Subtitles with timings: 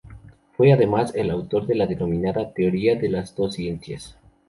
[0.57, 4.17] Fue, además, el autor de la denominada "teoría de las dos ciencias".